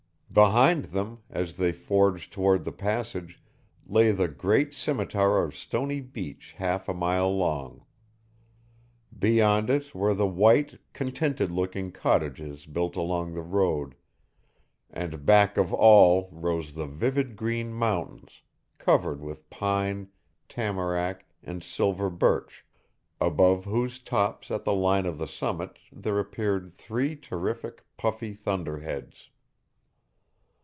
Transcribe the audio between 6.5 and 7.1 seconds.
half a